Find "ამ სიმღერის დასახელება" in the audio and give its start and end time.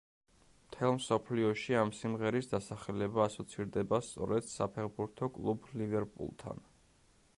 1.81-3.21